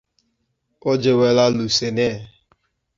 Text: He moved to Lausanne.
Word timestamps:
He 0.83 0.89
moved 0.89 1.03
to 1.03 1.15
Lausanne. 1.51 2.27